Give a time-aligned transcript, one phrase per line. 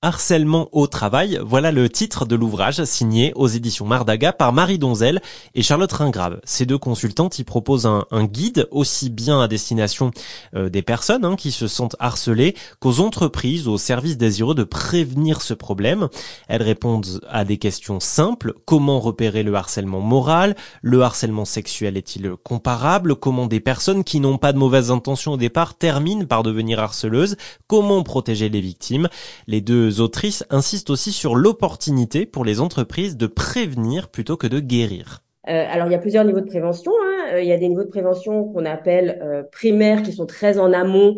[0.00, 5.20] Harcèlement au travail, voilà le titre de l'ouvrage signé aux éditions Mardaga par Marie Donzel
[5.56, 6.40] et Charlotte Ringrave.
[6.44, 10.12] Ces deux consultantes y proposent un, guide aussi bien à destination
[10.54, 15.42] euh, des personnes hein, qui se sentent harcelées qu'aux entreprises, aux services désireux de prévenir
[15.42, 16.06] ce problème.
[16.46, 18.54] Elles répondent à des questions simples.
[18.66, 20.54] Comment repérer le harcèlement moral?
[20.80, 23.16] Le harcèlement sexuel est-il comparable?
[23.16, 27.36] Comment des personnes qui n'ont pas de mauvaises intentions au départ terminent par devenir harceleuses?
[27.66, 29.08] Comment protéger les victimes?
[29.48, 34.60] Les deux autrices insistent aussi sur l'opportunité pour les entreprises de prévenir plutôt que de
[34.60, 35.22] guérir.
[35.48, 36.92] Euh, alors, il y a plusieurs niveaux de prévention.
[37.02, 37.34] Hein.
[37.34, 40.58] Euh, il y a des niveaux de prévention qu'on appelle euh, primaires, qui sont très
[40.58, 41.16] en amont,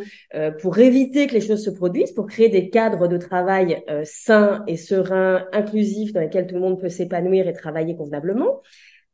[0.63, 4.77] pour éviter que les choses se produisent, pour créer des cadres de travail sains et
[4.77, 8.61] sereins, inclusifs, dans lesquels tout le monde peut s'épanouir et travailler convenablement.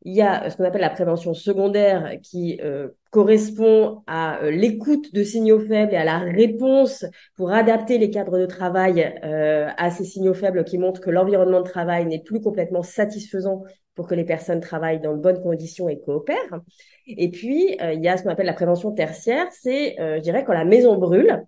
[0.06, 5.12] Il y a ce qu'on appelle la prévention secondaire qui euh, correspond à euh, l'écoute
[5.12, 9.91] de signaux faibles et à la réponse pour adapter les cadres de travail euh, à
[9.91, 13.65] ces signaux faibles qui montrent que l'environnement de travail n'est plus complètement satisfaisant
[13.96, 16.60] pour que les personnes travaillent dans de bonnes conditions et coopèrent.
[17.09, 20.52] Et puis, il y a ce qu'on appelle la prévention tertiaire, c'est, je dirais, quand
[20.52, 21.45] la maison brûle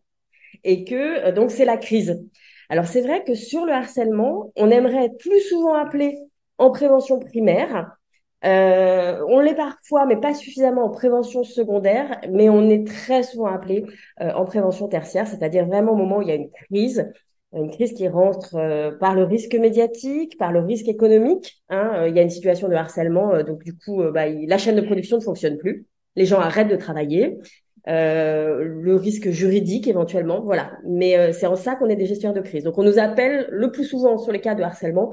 [0.65, 2.27] et que donc c'est la crise.
[2.70, 6.19] Alors c'est vrai que sur le harcèlement, on aimerait plus souvent appelé
[6.56, 7.98] en prévention primaire
[8.44, 13.47] euh, on l'est parfois, mais pas suffisamment en prévention secondaire, mais on est très souvent
[13.47, 13.84] appelé
[14.20, 17.11] euh, en prévention tertiaire, c'est-à-dire vraiment au moment où il y a une crise,
[17.53, 21.62] une crise qui rentre euh, par le risque médiatique, par le risque économique.
[21.69, 24.83] Hein, il y a une situation de harcèlement, donc du coup, bah, la chaîne de
[24.83, 27.39] production ne fonctionne plus, les gens arrêtent de travailler.
[27.86, 30.72] le risque juridique éventuellement, voilà.
[30.84, 32.64] Mais c'est en ça qu'on est des gestionnaires de crise.
[32.64, 35.11] Donc on nous appelle le plus souvent sur les cas de harcèlement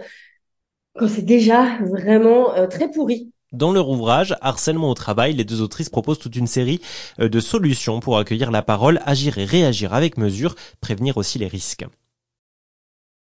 [0.98, 3.32] quand c'est déjà vraiment euh, très pourri.
[3.52, 6.82] Dans leur ouvrage Harcèlement au travail, les deux autrices proposent toute une série
[7.20, 11.48] euh, de solutions pour accueillir la parole, agir et réagir avec mesure, prévenir aussi les
[11.48, 11.86] risques.